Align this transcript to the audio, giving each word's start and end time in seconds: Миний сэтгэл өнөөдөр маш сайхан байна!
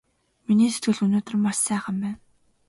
Миний 0.47 0.71
сэтгэл 0.73 0.99
өнөөдөр 1.05 1.35
маш 1.43 1.57
сайхан 1.65 1.95
байна! 2.03 2.17